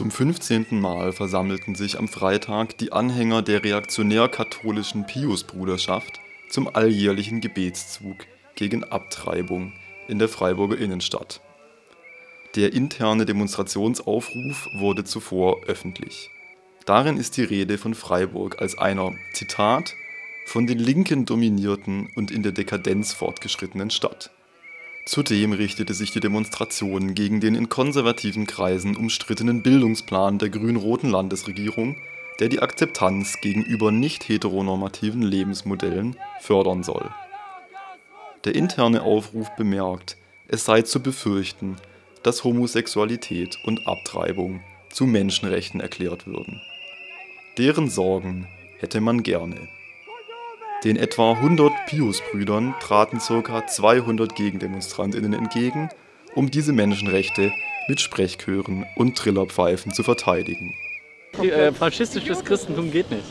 [0.00, 0.80] Zum 15.
[0.80, 8.16] Mal versammelten sich am Freitag die Anhänger der reaktionär-katholischen Piusbruderschaft zum alljährlichen Gebetszug
[8.54, 9.74] gegen Abtreibung
[10.08, 11.42] in der Freiburger Innenstadt.
[12.56, 16.30] Der interne Demonstrationsaufruf wurde zuvor öffentlich.
[16.86, 19.92] Darin ist die Rede von Freiburg als einer „Zitat,
[20.46, 24.30] von den Linken dominierten und in der Dekadenz fortgeschrittenen Stadt
[25.04, 31.96] Zudem richtete sich die Demonstration gegen den in konservativen Kreisen umstrittenen Bildungsplan der grün-roten Landesregierung,
[32.38, 37.10] der die Akzeptanz gegenüber nicht-heteronormativen Lebensmodellen fördern soll.
[38.44, 40.16] Der interne Aufruf bemerkt,
[40.48, 41.76] es sei zu befürchten,
[42.22, 44.60] dass Homosexualität und Abtreibung
[44.90, 46.60] zu Menschenrechten erklärt würden.
[47.58, 49.68] Deren Sorgen hätte man gerne
[50.84, 53.66] den etwa 100 Pius-Brüdern traten ca.
[53.66, 55.90] 200 Gegendemonstrantinnen entgegen,
[56.34, 57.52] um diese Menschenrechte
[57.88, 60.74] mit Sprechchören und Trillerpfeifen zu verteidigen.
[61.42, 63.24] Äh, faschistisches Christentum geht nicht.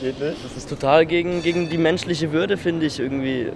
[0.00, 0.44] Geht nicht?
[0.44, 3.50] Das ist total gegen, gegen die menschliche Würde, finde ich irgendwie.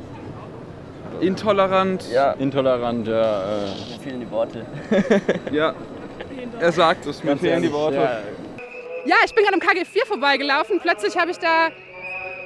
[1.21, 2.05] Intolerant.
[2.13, 2.33] Ja.
[2.33, 3.43] Intolerant, ja.
[3.43, 4.67] Äh, Mir fehlen die Worte.
[5.53, 5.75] Ja,
[6.61, 7.97] er sagt es, mir fehlen die Worte.
[7.97, 8.21] Ja,
[9.07, 10.81] Ja, ich bin gerade am KG4 vorbeigelaufen.
[10.81, 11.69] Plötzlich habe ich da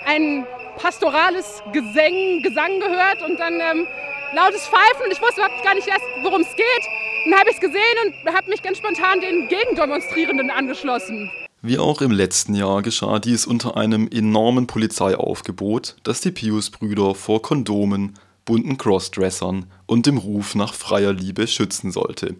[0.06, 0.46] ein
[0.78, 3.86] pastorales Gesang, Gesang gehört und dann ähm,
[4.34, 6.84] lautes Pfeifen und ich wusste überhaupt gar nicht erst, worum es geht.
[7.24, 11.30] Dann habe ich es gesehen und habe mich ganz spontan den Gegendemonstrierenden angeschlossen.
[11.60, 17.42] Wie auch im letzten Jahr geschah dies unter einem enormen Polizeiaufgebot, das die Pius-Brüder vor
[17.42, 22.36] Kondomen, bunten Crossdressern und dem Ruf nach freier Liebe schützen sollte.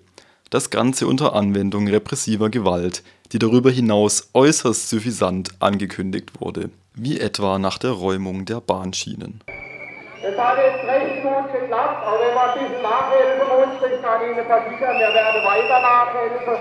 [0.50, 3.02] Das Ganze unter Anwendung repressiver Gewalt,
[3.33, 9.41] die darüber hinaus äußerst suffisant angekündigt wurde, wie etwa nach der Räumung der Bahnschienen.
[10.20, 14.20] Es hat jetzt recht gut geklappt, aber wenn man ein bisschen nachhelfen muss, ich kann
[14.22, 16.55] Ihnen versichern, wir werden weiter nachhelfen,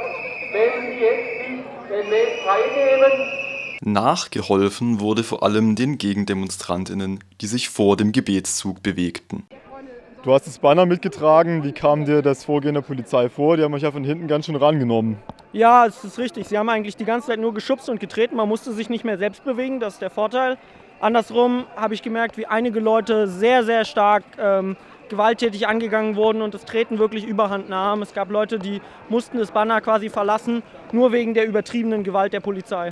[0.53, 3.38] wenn Sie jetzt nicht den Weg freinehmen.
[3.81, 9.47] Nachgeholfen wurde vor allem den Gegendemonstrantinnen, die sich vor dem Gebetszug bewegten.
[10.27, 11.63] Du hast das Banner mitgetragen.
[11.63, 13.55] Wie kam dir das Vorgehen der Polizei vor?
[13.55, 15.15] Die haben euch ja von hinten ganz schön rangenommen.
[15.53, 16.49] Ja, es ist richtig.
[16.49, 18.35] Sie haben eigentlich die ganze Zeit nur geschubst und getreten.
[18.35, 20.57] Man musste sich nicht mehr selbst bewegen, das ist der Vorteil.
[20.99, 24.75] Andersrum habe ich gemerkt, wie einige Leute sehr, sehr stark ähm,
[25.07, 28.01] gewalttätig angegangen wurden und das Treten wirklich überhand nahm.
[28.01, 30.61] Es gab Leute, die mussten das Banner quasi verlassen,
[30.91, 32.91] nur wegen der übertriebenen Gewalt der Polizei.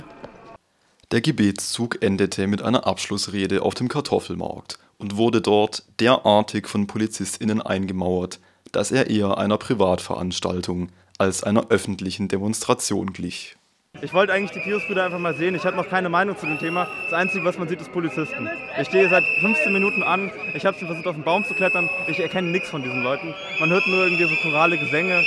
[1.16, 7.62] Der Gebetszug endete mit einer Abschlussrede auf dem Kartoffelmarkt und wurde dort derartig von PolizistInnen
[7.62, 8.38] eingemauert,
[8.70, 13.56] dass er eher einer Privatveranstaltung als einer öffentlichen Demonstration glich.
[14.02, 15.54] Ich wollte eigentlich die Pius-Brüder einfach mal sehen.
[15.54, 16.86] Ich habe noch keine Meinung zu dem Thema.
[17.04, 18.50] Das Einzige, was man sieht, ist Polizisten.
[18.78, 20.30] Ich stehe seit 15 Minuten an.
[20.52, 21.88] Ich habe schon versucht, auf den Baum zu klettern.
[22.08, 23.34] Ich erkenne nichts von diesen Leuten.
[23.58, 25.24] Man hört nur irgendwie so chorale Gesänge.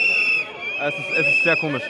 [0.82, 1.82] Es ist, es ist sehr komisch.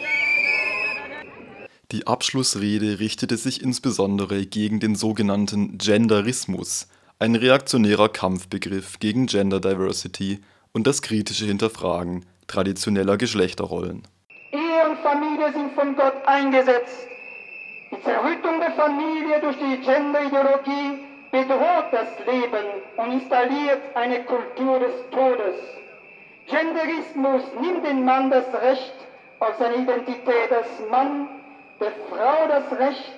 [1.92, 10.40] Die Abschlussrede richtete sich insbesondere gegen den sogenannten Genderismus, ein reaktionärer Kampfbegriff gegen Gender Diversity
[10.72, 14.04] und das kritische Hinterfragen traditioneller Geschlechterrollen.
[14.52, 17.08] Ehe und Familie sind von Gott eingesetzt.
[17.92, 22.68] Die Zerrüttung der Familie durch die Genderideologie bedroht das Leben
[22.98, 25.56] und installiert eine Kultur des Todes.
[26.46, 28.94] Genderismus nimmt dem Mann das Recht
[29.40, 31.39] auf seine Identität als Mann,
[31.80, 33.16] der Frau das Recht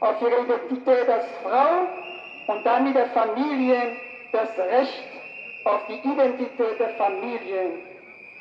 [0.00, 3.96] auf ihre Identität als Frau und damit der Familie
[4.32, 5.08] das Recht
[5.64, 7.72] auf die Identität der Familie.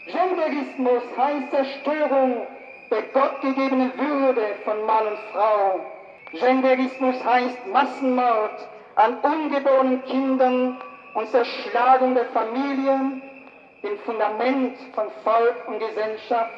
[0.05, 2.47] Genderismus heißt Zerstörung
[2.89, 5.79] der gottgegebenen Würde von Mann und Frau.
[6.31, 10.77] Genderismus heißt Massenmord an ungeborenen Kindern
[11.13, 13.21] und Zerschlagung der Familie,
[13.83, 16.51] dem Fundament von Volk und Gesellschaft.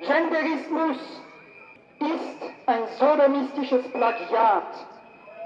[0.00, 1.22] Genderismus
[2.00, 4.86] ist ein sodomistisches Plagiat,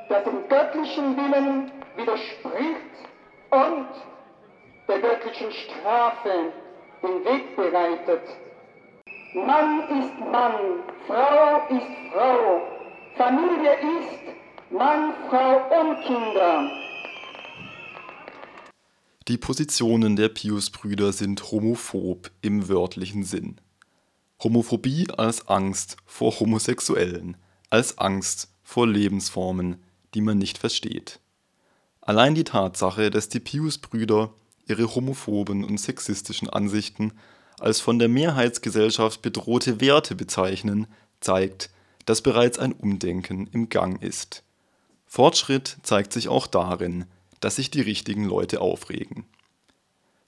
[0.09, 2.95] das dem göttlichen Willen widerspricht
[3.51, 3.89] und
[4.89, 6.53] der göttlichen Strafe
[7.03, 8.23] den Weg bereitet.
[9.35, 12.63] Mann ist Mann, Frau ist Frau,
[13.17, 16.71] Familie ist Mann, Frau und Kinder.
[19.27, 23.57] Die Positionen der Pius-Brüder sind homophob im wörtlichen Sinn.
[24.45, 27.37] Homophobie als Angst vor Homosexuellen,
[27.71, 29.83] als Angst vor Lebensformen,
[30.15, 31.19] die man nicht versteht.
[32.03, 34.35] Allein die Tatsache, dass die Pius-Brüder
[34.67, 37.13] ihre homophoben und sexistischen Ansichten
[37.59, 40.87] als von der Mehrheitsgesellschaft bedrohte Werte bezeichnen,
[41.21, 41.71] zeigt,
[42.05, 44.43] dass bereits ein Umdenken im Gang ist.
[45.07, 47.07] Fortschritt zeigt sich auch darin,
[47.41, 49.25] dass sich die richtigen Leute aufregen.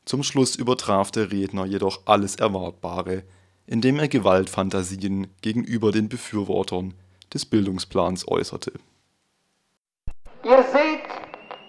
[0.04, 3.24] Zum Schluss übertraf der Redner jedoch alles Erwartbare,
[3.66, 6.94] indem er Gewaltfantasien gegenüber den Befürwortern
[7.32, 8.72] des Bildungsplans äußerte.
[10.44, 11.08] Ihr seht,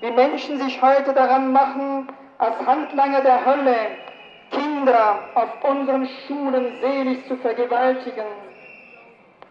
[0.01, 3.75] wie Menschen sich heute daran machen, als Handlanger der Hölle
[4.51, 8.25] Kinder auf unseren Schulen selig zu vergewaltigen.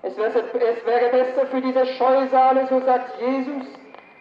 [0.02, 3.66] Es wäre, es wäre besser für diese Scheusale, so sagt Jesus,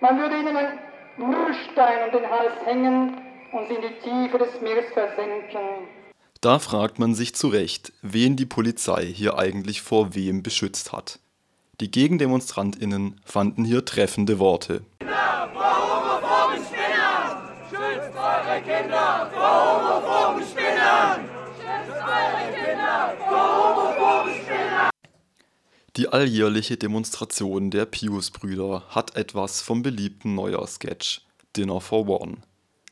[0.01, 0.79] man würde ihnen einen
[1.17, 5.87] Müllstein um den Hals hängen und sie in die Tiefe des Meeres versenken.
[6.45, 11.17] Da fragt man sich zu Recht, wen die Polizei hier eigentlich vor wem beschützt hat.
[11.81, 14.83] Die GegendemonstrantInnen fanden hier treffende Worte.
[25.97, 31.21] Die alljährliche Demonstration der Pius-Brüder hat etwas vom beliebten Neujahrsketch
[31.57, 32.37] Dinner for One.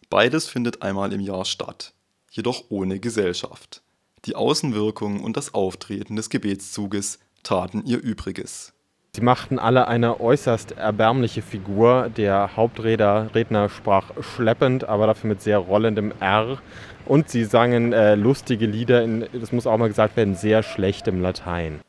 [0.10, 1.94] Beides findet einmal im Jahr statt,
[2.34, 3.82] jedoch ohne Gesellschaft.
[4.26, 8.74] Die Außenwirkung und das Auftreten des Gebetszuges taten ihr Übriges.
[9.16, 12.10] Sie machten alle eine äußerst erbärmliche Figur.
[12.18, 16.60] Der Hauptredner sprach schleppend, aber dafür mit sehr rollendem R.
[17.06, 21.22] Und sie sangen äh, lustige Lieder, in, das muss auch mal gesagt werden, sehr schlechtem
[21.22, 21.82] Latein.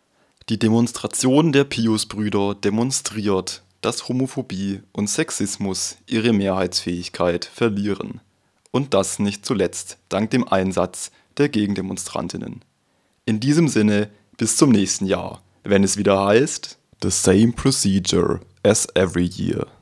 [0.50, 8.20] Die Demonstration der Pius-Brüder demonstriert, dass Homophobie und Sexismus ihre Mehrheitsfähigkeit verlieren.
[8.74, 12.64] Und das nicht zuletzt dank dem Einsatz der Gegendemonstrantinnen.
[13.24, 18.88] In diesem Sinne bis zum nächsten Jahr, wenn es wieder heißt The same procedure as
[18.96, 19.68] every year.